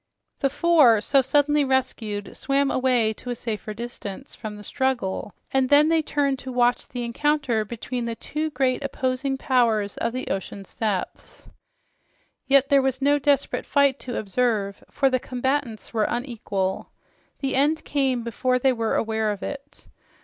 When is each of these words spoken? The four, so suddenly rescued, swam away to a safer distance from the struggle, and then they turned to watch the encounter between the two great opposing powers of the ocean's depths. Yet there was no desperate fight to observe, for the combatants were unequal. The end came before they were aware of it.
The 0.39 0.49
four, 0.49 0.99
so 0.99 1.21
suddenly 1.21 1.63
rescued, 1.63 2.35
swam 2.35 2.71
away 2.71 3.13
to 3.13 3.29
a 3.29 3.35
safer 3.35 3.71
distance 3.75 4.33
from 4.33 4.57
the 4.57 4.63
struggle, 4.63 5.35
and 5.51 5.69
then 5.69 5.89
they 5.89 6.01
turned 6.01 6.39
to 6.39 6.51
watch 6.51 6.87
the 6.87 7.03
encounter 7.03 7.63
between 7.63 8.05
the 8.05 8.15
two 8.15 8.49
great 8.49 8.83
opposing 8.83 9.37
powers 9.37 9.97
of 9.97 10.11
the 10.13 10.29
ocean's 10.29 10.73
depths. 10.73 11.47
Yet 12.47 12.69
there 12.69 12.81
was 12.81 12.99
no 12.99 13.19
desperate 13.19 13.63
fight 13.67 13.99
to 13.99 14.17
observe, 14.17 14.83
for 14.89 15.07
the 15.11 15.19
combatants 15.19 15.93
were 15.93 16.05
unequal. 16.09 16.89
The 17.37 17.53
end 17.53 17.85
came 17.85 18.23
before 18.23 18.57
they 18.57 18.73
were 18.73 18.95
aware 18.95 19.29
of 19.29 19.43
it. 19.43 19.85